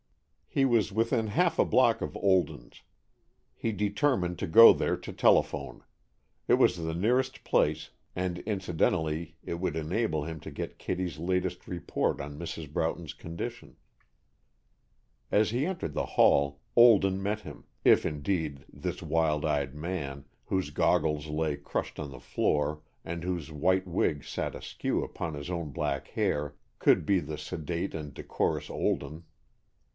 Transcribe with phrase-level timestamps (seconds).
[0.47, 2.81] He was within half a block of Olden's.
[3.55, 5.83] He determined to go there to telephone.
[6.47, 11.67] It was the nearest place and incidentally it would enable him to get Kittie's latest
[11.67, 12.73] report on Mrs.
[12.73, 13.77] Broughton's condition.
[15.31, 16.59] As he entered the hall.
[16.75, 22.19] Olden met him, if indeed this wild eyed man, whose goggles lay crushed on the
[22.19, 27.37] floor and whose white wig sat askew upon his own black hair, could be the
[27.37, 29.23] sedate and decorous Olden.